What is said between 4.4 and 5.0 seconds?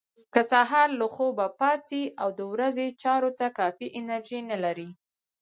نه لرئ.